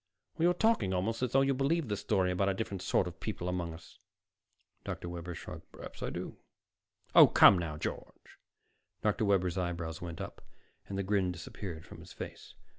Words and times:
"You're 0.39 0.55
talking 0.55 0.95
almost 0.95 1.21
as 1.21 1.31
though 1.31 1.41
you 1.41 1.53
believed 1.53 1.87
this 1.87 1.99
story 1.99 2.31
about 2.31 2.49
a 2.49 2.55
different 2.55 2.81
sort 2.81 3.05
of 3.05 3.19
people 3.19 3.47
among 3.47 3.71
us." 3.71 3.99
Dr. 4.83 5.07
Webber 5.07 5.35
shrugged. 5.35 5.71
"Perhaps 5.71 6.01
I 6.01 6.09
do." 6.09 6.37
"Oh, 7.13 7.27
come 7.27 7.59
now, 7.59 7.77
George." 7.77 8.39
Dr. 9.03 9.25
Webber's 9.25 9.59
eyebrows 9.59 10.01
went 10.01 10.19
up 10.19 10.41
and 10.87 10.97
the 10.97 11.03
grin 11.03 11.31
disappeared 11.31 11.85
from 11.85 11.99
his 11.99 12.13
face. 12.13 12.55